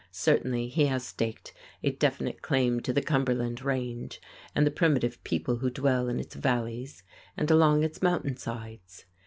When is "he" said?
0.69-0.87